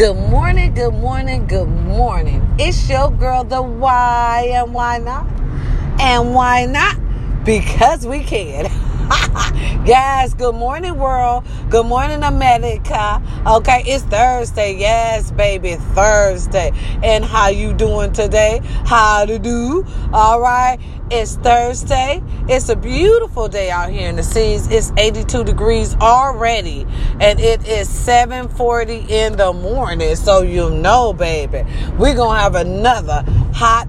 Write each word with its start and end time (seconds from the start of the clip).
Good 0.00 0.16
morning, 0.16 0.72
good 0.72 0.94
morning, 0.94 1.46
good 1.46 1.68
morning. 1.68 2.40
It's 2.58 2.88
your 2.88 3.10
girl, 3.10 3.44
the 3.44 3.60
why 3.60 4.50
and 4.50 4.72
why 4.72 4.96
not? 4.96 5.26
And 6.00 6.34
why 6.34 6.64
not? 6.64 6.96
Because 7.44 8.06
we 8.06 8.24
can. 8.24 8.70
yes, 9.84 10.34
good 10.34 10.54
morning, 10.54 10.96
world. 10.96 11.44
Good 11.68 11.86
morning, 11.86 12.22
America. 12.22 13.20
Okay, 13.44 13.82
it's 13.84 14.04
Thursday. 14.04 14.76
Yes, 14.76 15.32
baby, 15.32 15.74
Thursday. 15.74 16.70
And 17.02 17.24
how 17.24 17.48
you 17.48 17.72
doing 17.72 18.12
today? 18.12 18.60
How 18.84 19.24
to 19.24 19.40
do? 19.40 19.84
All 20.12 20.40
right. 20.40 20.78
It's 21.10 21.34
Thursday. 21.34 22.22
It's 22.48 22.68
a 22.68 22.76
beautiful 22.76 23.48
day 23.48 23.68
out 23.68 23.90
here 23.90 24.08
in 24.08 24.14
the 24.14 24.22
seas. 24.22 24.68
It's 24.70 24.92
82 24.96 25.42
degrees 25.42 25.96
already, 25.96 26.86
and 27.18 27.40
it 27.40 27.66
is 27.66 27.88
7:40 27.88 29.06
in 29.08 29.36
the 29.36 29.52
morning. 29.52 30.14
So 30.14 30.42
you 30.42 30.70
know, 30.70 31.12
baby, 31.12 31.64
we're 31.98 32.14
gonna 32.14 32.38
have 32.38 32.54
another 32.54 33.24
hot 33.52 33.88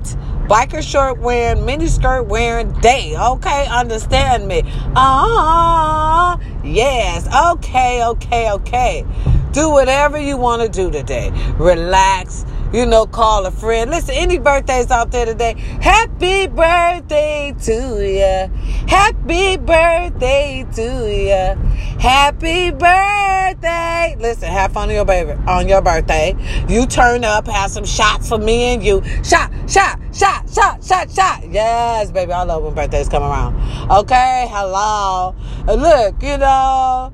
biker 0.51 0.83
short 0.83 1.17
wearing, 1.19 1.65
mini 1.65 1.87
skirt 1.87 2.23
wearing 2.23 2.73
day. 2.81 3.15
Okay, 3.17 3.67
understand 3.67 4.49
me? 4.49 4.63
Ah, 4.97 6.33
uh, 6.33 6.39
yes. 6.61 7.25
Okay, 7.53 8.03
okay, 8.03 8.51
okay. 8.51 9.05
Do 9.53 9.69
whatever 9.69 10.19
you 10.19 10.35
want 10.35 10.61
to 10.61 10.67
do 10.67 10.91
today. 10.91 11.31
Relax 11.57 12.43
you 12.73 12.85
know, 12.85 13.05
call 13.05 13.45
a 13.45 13.51
friend. 13.51 13.91
Listen, 13.91 14.15
any 14.15 14.37
birthdays 14.37 14.91
out 14.91 15.11
there 15.11 15.25
today, 15.25 15.55
happy 15.81 16.47
birthday 16.47 17.53
to 17.63 17.71
you. 18.01 18.87
Happy 18.87 19.57
birthday 19.57 20.65
to 20.73 20.81
you. 20.81 21.99
Happy 21.99 22.71
birthday. 22.71 23.40
Listen, 23.61 24.49
have 24.49 24.71
fun 24.71 24.89
on 24.89 24.95
your 24.95 25.05
baby 25.05 25.31
on 25.47 25.67
your 25.67 25.81
birthday. 25.81 26.35
You 26.67 26.85
turn 26.85 27.23
up, 27.23 27.47
have 27.47 27.71
some 27.71 27.85
shots 27.85 28.29
for 28.29 28.37
me 28.37 28.73
and 28.73 28.83
you. 28.83 29.03
Shot, 29.23 29.51
shot, 29.67 29.99
shot, 30.13 30.49
shot, 30.49 30.83
shot, 30.83 31.11
shot. 31.11 31.49
Yes, 31.49 32.11
baby. 32.11 32.31
I 32.31 32.43
love 32.43 32.63
when 32.63 32.73
birthdays 32.73 33.09
come 33.09 33.23
around. 33.23 33.55
Okay, 33.91 34.47
hello. 34.49 35.35
Look, 35.65 36.21
you 36.21 36.37
know. 36.37 37.11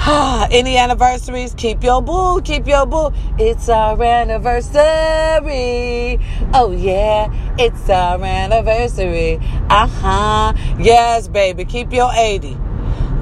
Any 0.50 0.78
anniversaries? 0.78 1.54
Keep 1.54 1.84
your 1.84 2.00
boo, 2.00 2.40
keep 2.40 2.66
your 2.66 2.86
boo. 2.86 3.12
It's 3.38 3.68
our 3.68 4.02
anniversary. 4.02 4.80
Oh, 6.54 6.72
yeah, 6.72 7.30
it's 7.58 7.88
our 7.90 8.24
anniversary. 8.24 9.38
Uh 9.68 9.86
huh. 9.86 10.54
Yes, 10.78 11.28
baby, 11.28 11.66
keep 11.66 11.92
your 11.92 12.10
80. 12.14 12.56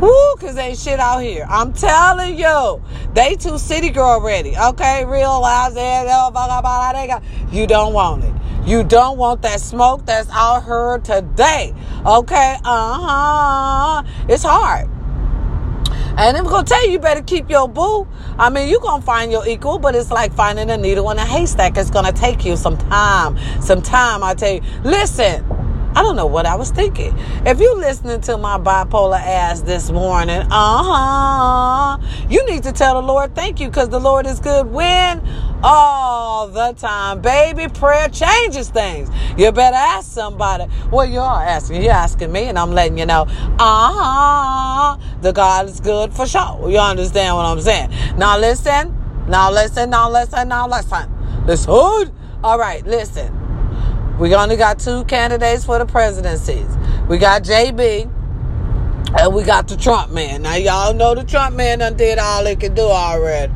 Woo, 0.00 0.36
cause 0.36 0.56
ain't 0.56 0.78
shit 0.78 1.00
out 1.00 1.18
here. 1.18 1.44
I'm 1.48 1.72
telling 1.72 2.38
you, 2.38 2.80
they 3.14 3.34
too 3.34 3.58
city 3.58 3.90
girl 3.90 4.20
ready. 4.20 4.56
Okay, 4.56 5.04
realize 5.04 5.74
that 5.74 7.22
you 7.50 7.66
don't 7.66 7.92
want 7.92 8.22
it. 8.22 8.32
You 8.64 8.84
don't 8.84 9.18
want 9.18 9.42
that 9.42 9.60
smoke 9.60 10.06
that's 10.06 10.28
out 10.30 10.64
here 10.64 10.98
today. 10.98 11.74
Okay, 12.06 12.56
uh 12.64 12.98
huh. 13.00 14.02
It's 14.28 14.44
hard. 14.44 14.88
And 16.16 16.36
I'm 16.36 16.44
gonna 16.44 16.64
tell 16.64 16.84
you, 16.86 16.92
you 16.92 16.98
better 17.00 17.22
keep 17.22 17.50
your 17.50 17.68
boo. 17.68 18.06
I 18.38 18.50
mean, 18.50 18.68
you're 18.68 18.80
gonna 18.80 19.02
find 19.02 19.32
your 19.32 19.48
equal, 19.48 19.80
but 19.80 19.96
it's 19.96 20.10
like 20.12 20.32
finding 20.32 20.70
a 20.70 20.76
needle 20.76 21.10
in 21.10 21.18
a 21.18 21.24
haystack. 21.24 21.76
It's 21.76 21.90
gonna 21.90 22.12
take 22.12 22.44
you 22.44 22.56
some 22.56 22.76
time. 22.76 23.36
Some 23.60 23.82
time, 23.82 24.22
I 24.22 24.34
tell 24.34 24.52
you. 24.52 24.60
Listen, 24.84 25.44
I 25.94 26.02
don't 26.02 26.16
know 26.16 26.26
what 26.26 26.46
I 26.46 26.54
was 26.54 26.70
thinking. 26.70 27.14
If 27.46 27.60
you 27.60 27.76
listening 27.76 28.20
to 28.22 28.36
my 28.36 28.58
bipolar 28.58 29.20
ass 29.20 29.62
this 29.62 29.90
morning, 29.90 30.42
uh-huh, 30.50 31.98
you 32.28 32.44
need 32.46 32.62
to 32.64 32.72
tell 32.72 33.00
the 33.00 33.06
Lord 33.06 33.34
thank 33.34 33.58
you 33.58 33.68
because 33.68 33.88
the 33.88 33.98
Lord 33.98 34.26
is 34.26 34.38
good 34.38 34.66
when 34.66 35.22
all 35.62 36.48
the 36.48 36.72
time. 36.74 37.20
Baby, 37.20 37.68
prayer 37.68 38.08
changes 38.08 38.68
things. 38.68 39.10
You 39.36 39.50
better 39.50 39.76
ask 39.76 40.12
somebody. 40.12 40.66
Well, 40.90 41.06
you 41.06 41.20
are 41.20 41.42
asking. 41.42 41.82
You're 41.82 41.92
asking 41.92 42.30
me, 42.32 42.44
and 42.44 42.58
I'm 42.58 42.72
letting 42.72 42.98
you 42.98 43.06
know. 43.06 43.22
Uh-huh. 43.58 44.98
The 45.22 45.32
God 45.32 45.66
is 45.66 45.80
good 45.80 46.12
for 46.12 46.26
sure. 46.26 46.70
You 46.70 46.78
understand 46.78 47.34
what 47.34 47.46
I'm 47.46 47.60
saying? 47.60 47.90
Now 48.16 48.38
listen. 48.38 48.94
Now 49.28 49.50
listen. 49.50 49.90
Now 49.90 50.10
listen. 50.10 50.48
Now 50.48 50.68
listen. 50.68 51.46
Listen. 51.46 51.70
All 52.44 52.58
right, 52.58 52.86
listen. 52.86 53.47
We 54.18 54.34
only 54.34 54.56
got 54.56 54.80
two 54.80 55.04
candidates 55.04 55.64
for 55.64 55.78
the 55.78 55.86
presidencies. 55.86 56.66
We 57.08 57.18
got 57.18 57.44
JB 57.44 58.12
and 59.16 59.34
we 59.34 59.44
got 59.44 59.68
the 59.68 59.76
Trump 59.76 60.10
man. 60.12 60.42
Now 60.42 60.56
y'all 60.56 60.92
know 60.92 61.14
the 61.14 61.22
Trump 61.22 61.54
man 61.54 61.78
done 61.78 61.96
did 61.96 62.18
all 62.18 62.44
he 62.44 62.56
could 62.56 62.74
do 62.74 62.82
already. 62.82 63.52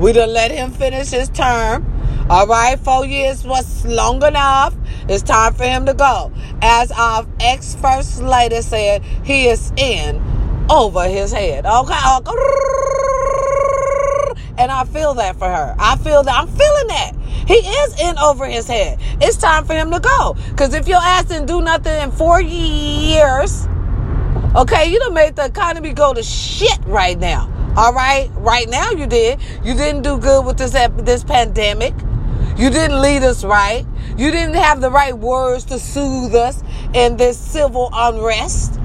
We 0.00 0.12
done 0.12 0.32
let 0.32 0.50
him 0.50 0.70
finish 0.70 1.10
his 1.10 1.28
term. 1.28 1.92
All 2.30 2.46
right, 2.46 2.78
four 2.80 3.04
years 3.04 3.44
was 3.44 3.84
long 3.84 4.22
enough. 4.24 4.74
It's 5.06 5.22
time 5.22 5.52
for 5.52 5.64
him 5.64 5.84
to 5.84 5.92
go. 5.92 6.32
As 6.62 6.90
our 6.92 7.26
ex 7.38 7.74
first 7.76 8.22
lady 8.22 8.62
said, 8.62 9.04
he 9.22 9.48
is 9.48 9.70
in 9.76 10.20
over 10.70 11.04
his 11.04 11.30
head. 11.30 11.66
Okay. 11.66 11.94
And 14.58 14.72
I 14.72 14.84
feel 14.84 15.12
that 15.14 15.36
for 15.38 15.46
her. 15.46 15.76
I 15.78 15.96
feel 15.96 16.22
that. 16.22 16.34
I'm 16.34 16.48
feeling 16.48 16.86
that. 16.88 17.12
He 17.46 17.54
is 17.54 18.00
in 18.00 18.18
over 18.18 18.46
his 18.46 18.66
head. 18.66 18.98
It's 19.20 19.36
time 19.36 19.64
for 19.64 19.74
him 19.74 19.90
to 19.92 20.00
go. 20.00 20.36
Because 20.50 20.74
if 20.74 20.88
your 20.88 20.98
ass 20.98 21.26
didn't 21.26 21.46
do 21.46 21.60
nothing 21.62 22.02
in 22.02 22.10
four 22.10 22.40
years, 22.40 23.66
okay, 24.56 24.90
you 24.90 24.98
done 24.98 25.14
made 25.14 25.36
the 25.36 25.46
economy 25.46 25.92
go 25.92 26.12
to 26.12 26.22
shit 26.22 26.78
right 26.86 27.18
now. 27.18 27.52
All 27.76 27.92
right? 27.92 28.30
Right 28.34 28.68
now 28.68 28.90
you 28.90 29.06
did. 29.06 29.38
You 29.62 29.74
didn't 29.74 30.02
do 30.02 30.18
good 30.18 30.44
with 30.44 30.58
this, 30.58 30.72
this 31.04 31.22
pandemic. 31.22 31.94
You 32.56 32.70
didn't 32.70 33.00
lead 33.00 33.22
us 33.22 33.44
right. 33.44 33.86
You 34.16 34.30
didn't 34.30 34.54
have 34.54 34.80
the 34.80 34.90
right 34.90 35.16
words 35.16 35.66
to 35.66 35.78
soothe 35.78 36.34
us 36.34 36.62
in 36.94 37.16
this 37.16 37.38
civil 37.38 37.90
unrest 37.92 38.80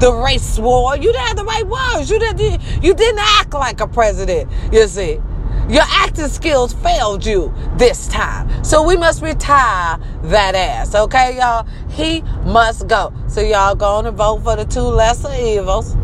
the 0.00 0.12
race 0.12 0.58
war. 0.58 0.96
You 0.96 1.12
didn't 1.12 1.26
have 1.26 1.36
the 1.36 1.44
right 1.44 1.66
words. 1.66 2.10
You 2.10 2.18
didn't. 2.18 2.62
You 2.82 2.94
didn't 2.94 3.20
act 3.20 3.54
like 3.54 3.80
a 3.80 3.88
president. 3.88 4.50
You 4.72 4.86
see, 4.88 5.20
your 5.68 5.84
acting 5.86 6.28
skills 6.28 6.72
failed 6.74 7.26
you 7.26 7.52
this 7.76 8.06
time. 8.08 8.64
So 8.64 8.82
we 8.82 8.96
must 8.96 9.22
retire 9.22 9.98
that 10.24 10.54
ass. 10.54 10.94
Okay, 10.94 11.36
y'all. 11.38 11.66
He 11.90 12.22
must 12.44 12.86
go. 12.86 13.12
So 13.28 13.40
y'all 13.40 13.74
going 13.74 14.04
to 14.04 14.12
vote 14.12 14.44
for 14.44 14.54
the 14.56 14.64
two 14.64 14.80
lesser 14.80 15.32
evils. 15.34 15.96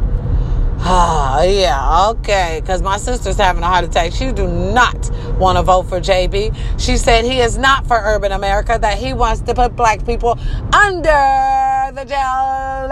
Ah, 0.84 1.44
yeah, 1.44 2.08
okay. 2.10 2.58
Because 2.60 2.82
my 2.82 2.96
sister's 2.96 3.36
having 3.36 3.62
a 3.62 3.66
heart 3.66 3.84
attack. 3.84 4.12
She 4.12 4.32
do 4.32 4.48
not 4.48 5.10
want 5.38 5.56
to 5.56 5.62
vote 5.62 5.84
for 5.84 6.00
JB. 6.00 6.56
She 6.80 6.96
said 6.96 7.24
he 7.24 7.38
is 7.38 7.56
not 7.56 7.86
for 7.86 7.96
urban 7.96 8.32
America. 8.32 8.78
That 8.80 8.98
he 8.98 9.12
wants 9.12 9.42
to 9.42 9.54
put 9.54 9.76
black 9.76 10.04
people 10.04 10.32
under 10.72 11.92
the 11.94 12.04
jail. 12.04 12.88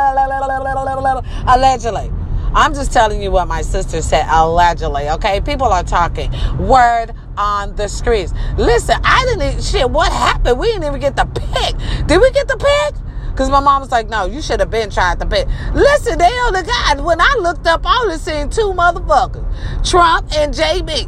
Allegedly. 1.48 2.19
I'm 2.54 2.74
just 2.74 2.92
telling 2.92 3.22
you 3.22 3.30
what 3.30 3.46
my 3.46 3.62
sister 3.62 4.02
said 4.02 4.26
allegedly, 4.28 5.08
okay? 5.10 5.40
People 5.40 5.68
are 5.68 5.84
talking. 5.84 6.32
Word 6.58 7.14
on 7.36 7.76
the 7.76 7.88
streets. 7.88 8.32
Listen, 8.58 8.96
I 9.04 9.24
didn't 9.26 9.62
shit, 9.62 9.88
what 9.88 10.12
happened? 10.12 10.58
We 10.58 10.68
didn't 10.68 10.84
even 10.84 11.00
get 11.00 11.16
the 11.16 11.26
pick. 11.26 12.06
Did 12.06 12.20
we 12.20 12.30
get 12.32 12.48
the 12.48 12.56
pick? 12.56 13.00
Because 13.30 13.50
my 13.50 13.60
mom 13.60 13.80
was 13.80 13.90
like, 13.90 14.08
no, 14.08 14.26
you 14.26 14.42
should 14.42 14.60
have 14.60 14.70
been 14.70 14.90
trying 14.90 15.18
to 15.18 15.26
pick. 15.26 15.46
Listen, 15.72 16.18
they 16.18 16.24
on 16.24 16.52
the 16.52 17.02
when 17.02 17.20
I 17.20 17.36
looked 17.40 17.66
up, 17.66 17.82
I 17.84 18.00
only 18.02 18.18
seen 18.18 18.50
two 18.50 18.72
motherfuckers. 18.72 19.88
Trump 19.88 20.32
and 20.36 20.52
JB. 20.52 21.06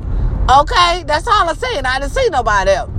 Okay? 0.48 1.02
That's 1.04 1.26
all 1.26 1.48
I 1.48 1.54
seen. 1.54 1.84
I 1.84 1.98
didn't 1.98 2.12
see 2.12 2.28
nobody 2.30 2.70
else. 2.70 2.90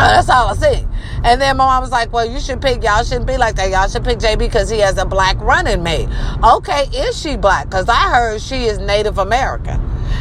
That's 0.00 0.28
all 0.28 0.48
I 0.48 0.54
see. 0.54 0.86
And 1.22 1.40
then 1.40 1.56
my 1.58 1.66
mom 1.66 1.82
was 1.82 1.90
like, 1.90 2.12
well, 2.12 2.24
you 2.24 2.40
should 2.40 2.62
pick, 2.62 2.82
y'all 2.82 3.04
shouldn't 3.04 3.26
be 3.26 3.36
like 3.36 3.56
that. 3.56 3.70
Y'all 3.70 3.88
should 3.88 4.04
pick 4.04 4.18
JB 4.18 4.38
because 4.38 4.70
he 4.70 4.78
has 4.78 4.96
a 4.96 5.04
black 5.04 5.38
running 5.40 5.82
mate. 5.82 6.08
Okay, 6.42 6.84
is 6.94 7.20
she 7.20 7.36
black? 7.36 7.66
Because 7.68 7.88
I 7.88 8.10
heard 8.10 8.40
she 8.40 8.64
is 8.64 8.78
Native 8.78 9.18
American. 9.18 9.80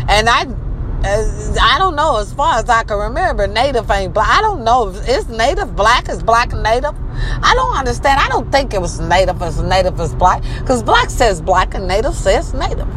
And 0.09 0.27
I, 0.27 0.43
uh, 0.43 1.55
I 1.61 1.77
don't 1.79 1.95
know 1.95 2.17
as 2.17 2.33
far 2.33 2.59
as 2.59 2.69
I 2.69 2.83
can 2.83 2.97
remember, 2.97 3.47
Native 3.47 3.89
ain't 3.89 4.13
black. 4.13 4.27
I 4.27 4.41
don't 4.41 4.65
know. 4.65 4.89
Is 4.89 5.29
Native 5.29 5.75
black? 5.75 6.09
Is 6.09 6.21
black 6.21 6.51
Native? 6.51 6.95
I 7.41 7.53
don't 7.55 7.77
understand. 7.77 8.19
I 8.19 8.27
don't 8.27 8.51
think 8.51 8.73
it 8.73 8.81
was 8.81 8.99
Native 8.99 9.41
as 9.41 9.61
Native 9.61 9.97
is 10.01 10.13
black. 10.13 10.43
Because 10.59 10.83
black 10.83 11.09
says 11.09 11.41
black 11.41 11.73
and 11.73 11.87
Native 11.87 12.15
says 12.15 12.53
Native. 12.53 12.87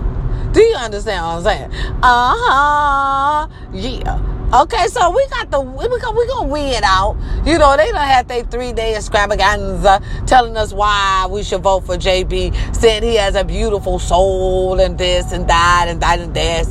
Do 0.52 0.60
you 0.60 0.74
understand 0.74 1.24
what 1.24 1.36
I'm 1.36 1.42
saying? 1.44 1.70
Uh 2.02 2.34
huh. 2.36 3.48
Yeah. 3.72 4.31
Okay, 4.54 4.87
so 4.88 5.10
we 5.10 5.26
got 5.28 5.50
the 5.50 5.62
we 5.62 5.99
got 5.99 6.14
we 6.14 6.26
gonna 6.26 6.54
it 6.56 6.82
out. 6.84 7.16
You 7.46 7.56
know, 7.56 7.75
they 7.75 7.87
don't 7.87 7.96
have 7.96 8.28
their 8.28 8.44
three 8.44 8.75
day 8.75 8.94
extravaganza 8.94 10.02
telling 10.26 10.58
us 10.58 10.75
why 10.75 11.26
we 11.31 11.43
should 11.43 11.62
vote 11.62 11.87
for 11.87 11.96
JB, 11.96 12.76
saying 12.76 13.02
he 13.02 13.14
has 13.14 13.34
a 13.34 13.44
beautiful 13.44 13.99
soul 13.99 14.78
and 14.78 14.99
this 14.99 15.32
and 15.32 15.49
that 15.49 15.87
and 15.88 16.02
that 16.02 16.19
and 16.19 16.34
this. 16.34 16.69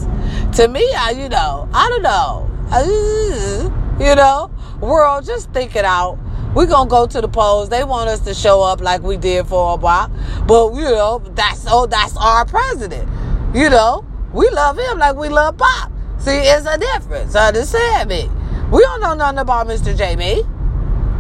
To 0.58 0.68
me, 0.68 0.88
I 0.94 1.16
you 1.18 1.28
know, 1.28 1.68
I 1.74 1.90
don't 1.90 2.04
know. 2.04 2.48
You 4.00 4.16
know, 4.16 4.52
world, 4.80 5.26
just 5.26 5.52
think 5.52 5.76
it 5.76 5.84
out. 5.84 6.20
We're 6.54 6.68
gonna 6.68 6.88
go 6.88 7.08
to 7.08 7.20
the 7.20 7.28
polls. 7.28 7.70
They 7.70 7.84
want 7.84 8.10
us 8.10 8.20
to 8.22 8.36
show 8.36 8.62
up 8.62 8.82
like 8.82 9.02
we 9.02 9.18
did 9.18 9.48
for 9.48 9.74
a 9.74 9.76
while. 9.76 10.12
But 10.46 10.76
you 10.76 10.84
know, 10.84 11.18
that's 11.34 11.66
oh 11.68 11.88
that's 11.88 12.16
our 12.16 12.46
president. 12.46 13.10
You 13.56 13.72
know, 13.72 14.06
we 14.34 14.48
love 14.52 14.78
him 14.78 15.00
like 15.00 15.16
we 15.16 15.30
love 15.30 15.58
Pop. 15.58 15.92
See, 16.22 16.38
it's 16.38 16.68
a 16.68 16.78
difference. 16.78 17.34
Understand 17.36 18.10
me? 18.10 18.30
We 18.72 18.82
don't 18.82 19.02
know 19.02 19.16
nothing 19.16 19.40
about 19.40 19.66
Mr. 19.66 19.96
JB. 19.98 20.46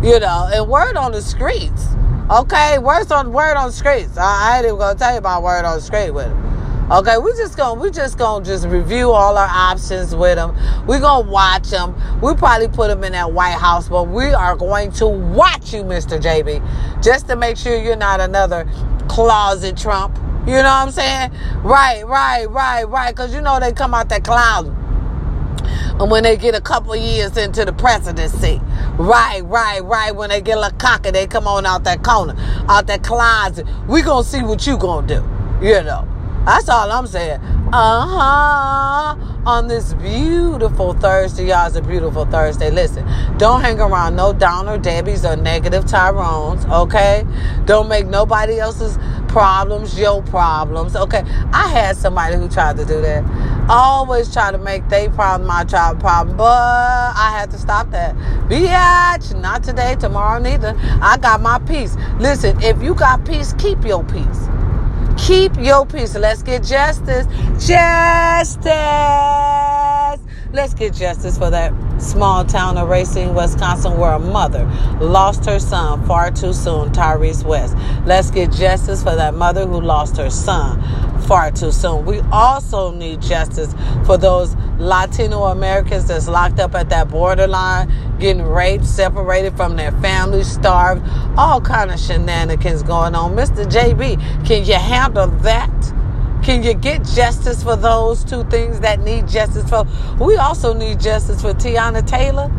You 0.03 0.19
know, 0.19 0.49
and 0.53 0.69
word 0.69 0.95
on 0.95 1.11
the 1.11 1.21
streets. 1.23 1.87
Okay, 2.29 2.77
word 2.77 3.11
on 3.11 3.33
word 3.33 3.57
on 3.57 3.67
the 3.67 3.73
streets. 3.73 4.15
I, 4.15 4.53
I 4.53 4.57
ain't 4.57 4.65
even 4.65 4.77
gonna 4.77 4.97
tell 4.97 5.11
you 5.11 5.17
about 5.17 5.41
word 5.41 5.65
on 5.65 5.77
the 5.77 5.81
street 5.81 6.11
with 6.11 6.27
him. 6.27 6.91
Okay, 6.91 7.17
we 7.17 7.31
just 7.31 7.57
gonna 7.57 7.81
we 7.81 7.89
just 7.89 8.19
gonna 8.19 8.45
just 8.45 8.67
review 8.67 9.09
all 9.11 9.37
our 9.37 9.47
options 9.47 10.15
with 10.15 10.37
him. 10.37 10.55
We 10.85 10.99
gonna 10.99 11.29
watch 11.29 11.71
him. 11.71 11.95
We 12.21 12.35
probably 12.35 12.67
put 12.67 12.91
him 12.91 13.03
in 13.03 13.13
that 13.13 13.31
White 13.31 13.57
House, 13.57 13.89
but 13.89 14.03
we 14.03 14.33
are 14.33 14.55
going 14.55 14.91
to 14.93 15.07
watch 15.07 15.73
you, 15.73 15.83
Mr. 15.83 16.21
JB, 16.21 17.03
just 17.03 17.27
to 17.27 17.35
make 17.35 17.57
sure 17.57 17.75
you're 17.75 17.95
not 17.95 18.19
another 18.21 18.69
closet 19.07 19.77
Trump. 19.77 20.15
You 20.45 20.53
know 20.53 20.63
what 20.63 20.65
I'm 20.65 20.91
saying? 20.91 21.31
Right, 21.63 22.05
right, 22.05 22.49
right, 22.49 22.83
right. 22.83 23.15
Because 23.15 23.33
you 23.33 23.41
know 23.41 23.59
they 23.59 23.71
come 23.71 23.93
out 23.93 24.09
that 24.09 24.23
closet. 24.23 24.80
And 26.01 26.09
when 26.09 26.23
they 26.23 26.35
get 26.35 26.55
a 26.55 26.61
couple 26.61 26.95
years 26.95 27.37
into 27.37 27.63
the 27.63 27.73
presidency, 27.73 28.59
right, 28.97 29.41
right, 29.45 29.83
right, 29.83 30.15
when 30.15 30.29
they 30.29 30.41
get 30.41 30.57
a 30.57 30.73
cocky, 30.79 31.11
they 31.11 31.27
come 31.27 31.45
on 31.45 31.67
out 31.67 31.83
that 31.83 32.01
corner, 32.01 32.33
out 32.67 32.87
that 32.87 33.03
closet. 33.03 33.67
We 33.87 34.01
gonna 34.01 34.23
see 34.23 34.41
what 34.41 34.65
you 34.65 34.79
gonna 34.79 35.05
do, 35.05 35.23
you 35.63 35.83
know. 35.83 36.07
That's 36.43 36.67
all 36.69 36.91
I'm 36.91 37.05
saying. 37.05 37.39
Uh 37.71 38.07
huh. 38.07 39.15
On 39.45 39.67
this 39.67 39.93
beautiful 39.93 40.93
Thursday, 40.93 41.49
y'all, 41.49 41.67
it's 41.67 41.75
a 41.75 41.83
beautiful 41.83 42.25
Thursday. 42.25 42.71
Listen, 42.71 43.05
don't 43.37 43.61
hang 43.61 43.79
around 43.79 44.15
no 44.15 44.33
downer 44.33 44.79
Debbies 44.79 45.23
or 45.23 45.39
negative 45.39 45.85
Tyrones, 45.85 46.65
okay? 46.65 47.25
Don't 47.65 47.87
make 47.87 48.07
nobody 48.07 48.59
else's 48.59 48.97
problems 49.27 49.99
your 49.99 50.23
problems, 50.23 50.95
okay? 50.95 51.23
I 51.53 51.69
had 51.69 51.95
somebody 51.95 52.37
who 52.37 52.49
tried 52.49 52.77
to 52.77 52.85
do 52.85 53.01
that. 53.01 53.23
Always 53.69 54.31
try 54.33 54.51
to 54.51 54.57
make 54.57 54.87
their 54.89 55.09
problem 55.09 55.47
my 55.47 55.63
child 55.63 55.99
problem, 55.99 56.35
but 56.37 56.45
I 56.45 57.35
had 57.37 57.51
to 57.51 57.57
stop 57.57 57.91
that. 57.91 58.15
Bitch, 58.49 59.39
not 59.39 59.63
today, 59.63 59.95
tomorrow 59.95 60.39
neither. 60.41 60.75
I 61.01 61.17
got 61.17 61.41
my 61.41 61.59
peace. 61.59 61.95
Listen, 62.19 62.61
if 62.61 62.81
you 62.81 62.95
got 62.95 63.25
peace, 63.25 63.53
keep 63.53 63.85
your 63.85 64.03
peace. 64.03 64.49
Keep 65.17 65.57
your 65.57 65.85
peace. 65.85 66.15
Let's 66.15 66.43
get 66.43 66.63
justice. 66.63 67.27
Justice. 67.65 68.71
Let's 70.53 70.73
get 70.73 70.93
justice 70.93 71.37
for 71.37 71.49
that 71.49 71.71
small 72.01 72.43
town 72.43 72.77
of 72.77 72.89
Racine, 72.89 73.33
Wisconsin, 73.33 73.97
where 73.97 74.11
a 74.13 74.19
mother 74.19 74.65
lost 74.99 75.45
her 75.45 75.59
son 75.59 76.05
far 76.05 76.29
too 76.31 76.51
soon, 76.51 76.89
Tyrese 76.89 77.45
West. 77.45 77.77
Let's 78.05 78.31
get 78.31 78.51
justice 78.51 79.01
for 79.01 79.15
that 79.15 79.33
mother 79.33 79.65
who 79.65 79.79
lost 79.79 80.17
her 80.17 80.29
son 80.29 80.81
far 81.21 81.51
too 81.51 81.71
soon. 81.71 82.05
We 82.05 82.19
also 82.31 82.91
need 82.91 83.21
justice 83.21 83.73
for 84.05 84.17
those 84.17 84.55
Latino 84.77 85.45
Americans 85.45 86.07
that's 86.07 86.27
locked 86.27 86.59
up 86.59 86.75
at 86.75 86.89
that 86.89 87.09
borderline, 87.09 87.91
getting 88.19 88.43
raped, 88.43 88.85
separated 88.85 89.55
from 89.55 89.75
their 89.75 89.91
families, 89.93 90.51
starved, 90.51 91.07
all 91.37 91.61
kind 91.61 91.91
of 91.91 91.99
shenanigans 91.99 92.83
going 92.83 93.15
on. 93.15 93.35
Mr. 93.35 93.65
JB, 93.65 94.45
can 94.45 94.65
you 94.65 94.75
handle 94.75 95.27
that? 95.27 95.69
Can 96.43 96.63
you 96.63 96.73
get 96.73 97.05
justice 97.05 97.61
for 97.61 97.75
those 97.75 98.23
two 98.23 98.43
things 98.45 98.79
that 98.79 98.99
need 98.99 99.27
justice 99.27 99.69
for? 99.69 99.85
We 100.19 100.37
also 100.37 100.73
need 100.73 100.99
justice 100.99 101.41
for 101.41 101.53
Tiana 101.53 102.05
Taylor. 102.05 102.49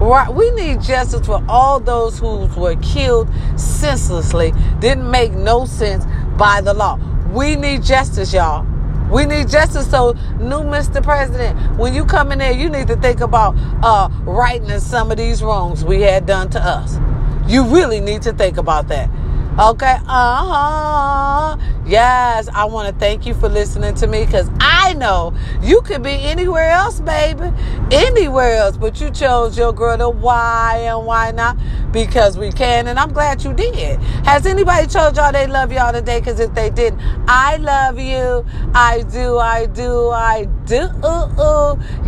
Right, 0.00 0.32
we 0.32 0.50
need 0.52 0.80
justice 0.80 1.26
for 1.26 1.44
all 1.48 1.80
those 1.80 2.20
who 2.20 2.46
were 2.56 2.76
killed 2.76 3.28
senselessly, 3.56 4.52
didn't 4.78 5.10
make 5.10 5.32
no 5.32 5.66
sense 5.66 6.06
by 6.38 6.60
the 6.60 6.72
law. 6.72 7.00
We 7.30 7.56
need 7.56 7.82
justice, 7.82 8.32
y'all. 8.32 8.66
We 9.10 9.26
need 9.26 9.48
justice. 9.48 9.90
So, 9.90 10.12
new 10.38 10.62
Mr. 10.62 11.02
President, 11.02 11.78
when 11.78 11.94
you 11.94 12.04
come 12.04 12.32
in 12.32 12.38
there, 12.38 12.52
you 12.52 12.68
need 12.68 12.88
to 12.88 12.96
think 12.96 13.20
about 13.20 13.54
uh, 13.82 14.08
righting 14.22 14.78
some 14.80 15.10
of 15.10 15.18
these 15.18 15.42
wrongs 15.42 15.84
we 15.84 16.00
had 16.02 16.26
done 16.26 16.50
to 16.50 16.60
us. 16.60 16.98
You 17.46 17.64
really 17.64 18.00
need 18.00 18.22
to 18.22 18.32
think 18.32 18.56
about 18.56 18.88
that. 18.88 19.10
Okay. 19.58 19.96
Uh 20.06 21.56
huh. 21.56 21.56
Yes. 21.84 22.48
I 22.54 22.64
want 22.66 22.94
to 22.94 22.94
thank 23.00 23.26
you 23.26 23.34
for 23.34 23.48
listening 23.48 23.92
to 23.96 24.06
me 24.06 24.24
because 24.24 24.48
I 24.60 24.94
know 24.94 25.34
you 25.60 25.80
could 25.80 26.00
be 26.00 26.10
anywhere 26.10 26.70
else, 26.70 27.00
baby. 27.00 27.50
Anywhere 27.90 28.54
else. 28.54 28.76
But 28.76 29.00
you 29.00 29.10
chose 29.10 29.58
your 29.58 29.72
girl 29.72 29.98
to 29.98 30.10
why 30.10 30.82
and 30.84 31.04
why 31.04 31.32
not? 31.32 31.58
Because 31.90 32.38
we 32.38 32.52
can. 32.52 32.86
And 32.86 33.00
I'm 33.00 33.12
glad 33.12 33.42
you 33.42 33.52
did. 33.52 33.98
Has 34.24 34.46
anybody 34.46 34.86
told 34.86 35.16
y'all 35.16 35.32
they 35.32 35.48
love 35.48 35.72
y'all 35.72 35.92
today? 35.92 36.20
Because 36.20 36.38
if 36.38 36.54
they 36.54 36.70
didn't, 36.70 37.00
I 37.26 37.56
love 37.56 37.98
you. 37.98 38.46
I 38.74 39.02
do. 39.10 39.38
I 39.38 39.66
do. 39.66 40.10
I 40.10 40.44
do. 40.66 40.88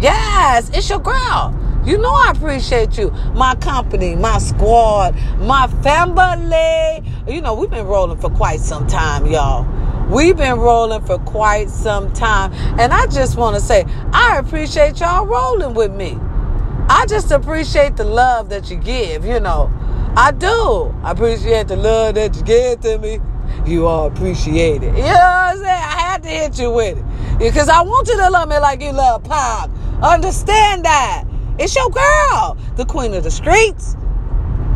Yes. 0.00 0.70
It's 0.72 0.88
your 0.88 1.00
girl. 1.00 1.52
You 1.84 1.96
know 1.96 2.12
I 2.12 2.32
appreciate 2.32 2.98
you. 2.98 3.10
My 3.34 3.54
company, 3.54 4.14
my 4.14 4.38
squad, 4.38 5.16
my 5.38 5.66
family. 5.82 7.02
You 7.30 7.40
know, 7.40 7.54
we've 7.54 7.70
been 7.70 7.86
rolling 7.86 8.18
for 8.18 8.28
quite 8.28 8.58
some 8.58 8.88
time, 8.88 9.24
y'all. 9.24 9.64
We've 10.10 10.36
been 10.36 10.58
rolling 10.58 11.04
for 11.04 11.16
quite 11.18 11.70
some 11.70 12.12
time. 12.12 12.52
And 12.80 12.92
I 12.92 13.06
just 13.06 13.36
want 13.36 13.54
to 13.54 13.62
say, 13.62 13.84
I 14.12 14.38
appreciate 14.38 14.98
y'all 14.98 15.26
rolling 15.26 15.74
with 15.74 15.92
me. 15.92 16.18
I 16.88 17.06
just 17.08 17.30
appreciate 17.30 17.96
the 17.96 18.02
love 18.04 18.48
that 18.48 18.68
you 18.68 18.76
give, 18.78 19.24
you 19.24 19.38
know. 19.38 19.72
I 20.16 20.32
do. 20.32 20.92
I 21.04 21.12
appreciate 21.12 21.68
the 21.68 21.76
love 21.76 22.16
that 22.16 22.34
you 22.34 22.42
give 22.42 22.80
to 22.80 22.98
me. 22.98 23.20
You 23.64 23.86
all 23.86 24.08
appreciate 24.08 24.82
it. 24.82 24.96
You 24.96 25.02
know 25.02 25.12
what 25.12 25.54
I'm 25.54 25.56
saying? 25.58 25.66
I 25.66 26.00
had 26.00 26.22
to 26.24 26.28
hit 26.28 26.58
you 26.58 26.72
with 26.72 26.98
it. 26.98 27.38
Because 27.38 27.68
I 27.68 27.80
want 27.82 28.08
you 28.08 28.16
to 28.16 28.28
love 28.28 28.48
me 28.48 28.58
like 28.58 28.82
you 28.82 28.90
love 28.90 29.22
Pop. 29.22 29.70
Understand 30.02 30.84
that. 30.84 31.24
It's 31.60 31.76
your 31.76 31.90
girl, 31.90 32.56
the 32.74 32.84
queen 32.84 33.14
of 33.14 33.22
the 33.22 33.30
streets. 33.30 33.94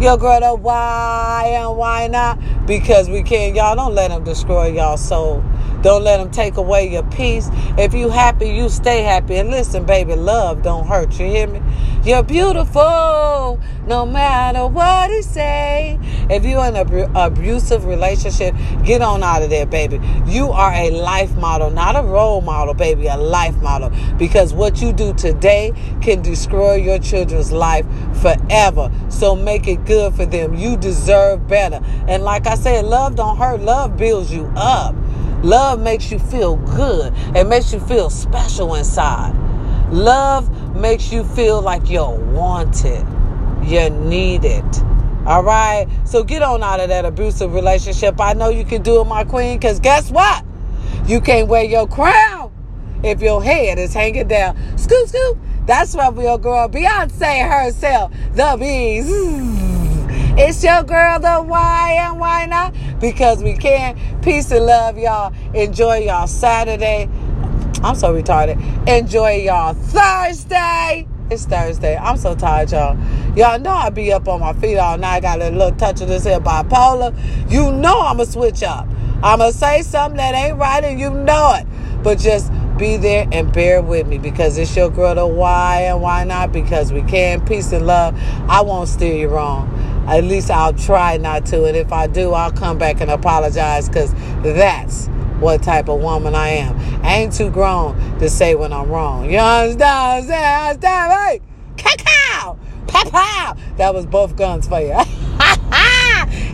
Your 0.01 0.19
girl, 0.19 0.41
the 0.41 0.55
why 0.57 1.53
and 1.57 1.77
why 1.79 2.09
not? 2.09 2.39
Because 2.67 3.09
we 3.09 3.23
can't. 3.23 3.55
Y'all 3.55 3.77
don't 3.77 3.95
let 3.95 4.09
them 4.09 4.25
destroy 4.25 4.73
y'all 4.73 4.97
soul. 4.97 5.43
Don't 5.85 6.03
let 6.03 6.17
them 6.17 6.31
take 6.31 6.57
away 6.57 6.91
your 6.91 7.03
peace. 7.11 7.51
If 7.77 7.93
you 7.93 8.09
happy, 8.09 8.49
you 8.49 8.71
stay 8.71 9.03
happy. 9.03 9.37
And 9.37 9.51
listen, 9.51 9.85
baby, 9.85 10.17
love 10.17 10.63
don't 10.63 10.87
hurt. 10.87 11.13
You 11.21 11.27
hear 11.27 11.47
me? 11.47 11.61
You're 12.03 12.23
beautiful, 12.23 13.61
no 13.87 14.07
matter 14.07 14.67
what 14.67 15.11
he 15.11 15.21
say. 15.21 15.99
If 16.31 16.47
you're 16.47 16.65
in 16.65 16.75
an 16.75 17.15
abusive 17.15 17.85
relationship, 17.85 18.55
get 18.83 19.03
on 19.03 19.23
out 19.23 19.43
of 19.43 19.51
there, 19.51 19.67
baby. 19.67 20.01
You 20.27 20.51
are 20.51 20.73
a 20.73 20.91
life 20.91 21.37
model, 21.37 21.71
not 21.71 21.97
a 21.97 22.03
role 22.03 22.41
model, 22.41 22.73
baby, 22.73 23.07
a 23.07 23.19
life 23.19 23.57
model. 23.57 23.91
Because 24.17 24.55
what 24.55 24.81
you 24.81 24.91
do 24.91 25.13
today 25.13 25.73
can 26.01 26.23
destroy 26.23 26.77
your 26.77 26.99
children's 26.99 27.53
life 27.53 27.85
forever. 28.23 28.91
So 29.11 29.37
make 29.37 29.69
it 29.69 29.85
good 29.85 30.15
for 30.15 30.25
them. 30.25 30.55
You 30.55 30.79
deserve 30.79 31.47
better. 31.47 31.81
And 32.09 32.23
like 32.23 32.47
I 32.47 32.55
said, 32.55 32.87
love 32.87 33.17
don't 33.17 33.37
hurt. 33.37 33.61
Love 33.61 33.99
builds 33.99 34.33
you 34.33 34.51
up. 34.57 34.95
Love 35.45 35.79
makes 35.79 36.11
you 36.11 36.19
feel 36.19 36.57
good. 36.57 37.13
It 37.37 37.47
makes 37.47 37.71
you 37.71 37.79
feel 37.79 38.09
special 38.09 38.77
inside. 38.77 39.35
Love 39.93 40.75
makes 40.75 41.13
you 41.13 41.23
feel 41.23 41.61
like 41.61 41.91
you're 41.91 42.19
wanted. 42.33 43.07
You're 43.63 43.91
needed. 43.91 44.65
All 45.27 45.43
right. 45.43 45.87
So 46.05 46.25
get 46.25 46.41
on 46.41 46.63
out 46.63 46.81
of 46.81 46.89
that 46.89 47.05
abusive 47.05 47.53
relationship. 47.53 48.19
I 48.23 48.33
know 48.33 48.49
you 48.49 48.65
can 48.65 48.81
do 48.81 49.03
it, 49.03 49.05
my 49.05 49.23
queen, 49.25 49.59
because 49.59 49.81
guess 49.81 50.11
what? 50.11 50.47
You 51.07 51.21
can't 51.21 51.47
wear 51.47 51.65
your 51.65 51.87
crown 51.87 52.51
if 53.03 53.21
your 53.21 53.45
head 53.45 53.79
is 53.79 53.93
hanging 53.93 54.29
down. 54.29 54.57
Scoop, 54.79 55.09
scoop. 55.09 55.39
That's 55.67 55.95
what 55.95 56.17
your 56.17 56.39
girl 56.39 56.71
Beyonce 56.71 57.47
herself, 57.47 58.13
the 58.33 58.57
bees. 58.59 59.61
It's 60.37 60.65
your 60.65 60.83
girl, 60.83 61.21
the 61.21 61.45
why 61.45 61.97
and 62.01 62.19
why 62.19 62.47
not? 62.47 62.75
Because 62.99 63.41
we 63.41 63.55
can. 63.55 63.97
Peace 64.21 64.51
and 64.51 64.67
love, 64.67 64.99
y'all. 64.99 65.33
Enjoy 65.55 65.99
y'all 65.99 66.27
Saturday. 66.27 67.09
I'm 67.85 67.95
so 67.95 68.13
retarded. 68.13 68.59
Enjoy 68.89 69.37
y'all 69.37 69.75
Thursday. 69.75 71.07
It's 71.31 71.47
Thursday. 71.47 71.97
I'm 71.97 72.17
so 72.17 72.35
tired, 72.35 72.73
y'all. 72.73 72.99
Y'all 73.37 73.61
know 73.61 73.71
I 73.71 73.91
be 73.91 74.13
up 74.13 74.27
on 74.27 74.41
my 74.41 74.53
feet 74.55 74.77
all 74.77 74.99
night. 74.99 75.19
I 75.19 75.21
got 75.21 75.41
a 75.41 75.51
little 75.51 75.71
touch 75.77 76.01
of 76.01 76.09
this 76.09 76.25
here 76.25 76.41
bipolar. 76.41 77.15
You 77.49 77.71
know 77.71 78.01
I'ma 78.01 78.25
switch 78.25 78.65
up. 78.65 78.89
I'ma 79.23 79.51
say 79.51 79.83
something 79.83 80.17
that 80.17 80.35
ain't 80.35 80.59
right 80.59 80.83
and 80.83 80.99
you 80.99 81.11
know 81.11 81.55
it. 81.61 82.03
But 82.03 82.19
just 82.19 82.51
be 82.77 82.97
there 82.97 83.29
and 83.31 83.53
bear 83.53 83.81
with 83.81 84.09
me 84.09 84.19
because 84.19 84.59
it's 84.59 84.75
your 84.75 84.91
girl 84.91 85.15
the 85.15 85.27
why 85.27 85.83
and 85.83 86.03
why 86.03 86.25
not 86.25 86.51
because 86.51 86.93
we 86.93 87.03
can 87.03 87.45
peace 87.47 87.71
and 87.73 87.87
love 87.87 88.13
i 88.49 88.61
won't 88.61 88.89
steer 88.89 89.15
you 89.15 89.29
wrong 89.29 89.71
at 90.07 90.25
least 90.25 90.51
i'll 90.51 90.73
try 90.73 91.17
not 91.17 91.45
to 91.47 91.65
and 91.65 91.77
if 91.77 91.93
i 91.93 92.07
do 92.07 92.33
i'll 92.33 92.53
come 92.53 92.79
back 92.79 93.01
and 93.01 93.11
apologize 93.11 93.89
because 93.89 94.13
that's 94.43 95.07
what 95.41 95.63
type 95.63 95.89
of 95.89 96.01
woman 96.01 96.35
i 96.35 96.49
am 96.49 96.77
i 97.05 97.15
ain't 97.15 97.33
too 97.33 97.51
grown 97.51 97.97
to 98.19 98.29
say 98.29 98.55
when 98.55 98.73
i'm 98.73 98.89
wrong 98.89 99.31
you 99.31 99.39
understand 99.39 100.31
understand 100.31 101.11
right 101.11 101.41
cacao 101.77 102.59
pow 102.87 103.57
that 103.77 103.93
was 103.93 104.07
both 104.07 104.37
guns 104.37 104.69
for 104.69 104.81
you 104.81 104.99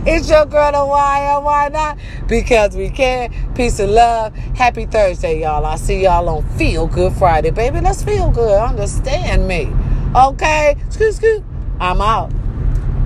It's 0.03 0.27
your 0.31 0.47
girl, 0.47 0.71
the 0.71 0.83
why 0.83 1.31
or 1.31 1.43
why 1.43 1.67
not? 1.67 1.99
Because 2.27 2.75
we 2.75 2.89
can. 2.89 3.31
Peace 3.53 3.79
and 3.79 3.91
love. 3.91 4.33
Happy 4.55 4.87
Thursday, 4.87 5.41
y'all. 5.41 5.63
I'll 5.63 5.77
see 5.77 6.01
y'all 6.01 6.27
on 6.27 6.43
Feel 6.57 6.87
Good 6.87 7.13
Friday, 7.13 7.51
baby. 7.51 7.81
Let's 7.81 8.03
feel 8.03 8.31
good. 8.31 8.59
Understand 8.59 9.47
me. 9.47 9.71
Okay? 10.15 10.75
Scoot, 10.89 11.13
scoot. 11.13 11.43
I'm 11.79 12.01
out. 12.01 12.31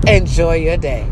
Enjoy 0.06 0.54
your 0.54 0.76
day. 0.76 1.04